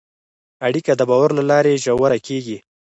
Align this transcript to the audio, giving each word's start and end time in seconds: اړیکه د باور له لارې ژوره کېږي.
اړیکه 0.67 0.91
د 0.97 1.01
باور 1.09 1.29
له 1.39 1.43
لارې 1.49 1.81
ژوره 1.83 2.17
کېږي. 2.27 2.57